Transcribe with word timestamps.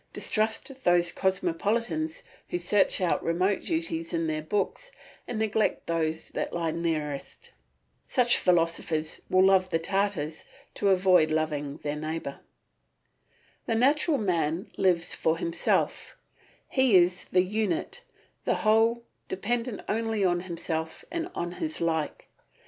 Distrust 0.13 0.71
those 0.83 1.11
cosmopolitans 1.11 2.23
who 2.49 2.57
search 2.57 2.99
out 3.01 3.23
remote 3.23 3.61
duties 3.61 4.15
in 4.15 4.25
their 4.25 4.41
books 4.41 4.91
and 5.27 5.37
neglect 5.37 5.85
those 5.85 6.29
that 6.29 6.51
lie 6.53 6.71
nearest. 6.71 7.51
Such 8.07 8.37
philosophers 8.39 9.21
will 9.29 9.45
love 9.45 9.69
the 9.69 9.77
Tartars 9.77 10.43
to 10.73 10.89
avoid 10.89 11.29
loving 11.29 11.77
their 11.83 11.95
neighbour. 11.97 12.39
The 13.67 13.75
natural 13.75 14.17
man 14.17 14.71
lives 14.75 15.13
for 15.13 15.37
himself; 15.37 16.17
he 16.67 16.95
is 16.95 17.25
the 17.25 17.43
unit, 17.43 18.01
the 18.43 18.55
whole, 18.65 19.03
dependent 19.27 19.81
only 19.87 20.25
on 20.25 20.39
himself 20.39 21.05
and 21.11 21.29
on 21.35 21.51
his 21.51 21.79
like. 21.79 22.27